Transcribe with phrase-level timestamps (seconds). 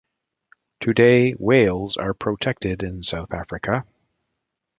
[0.79, 3.85] Today whales are protected in South Africa.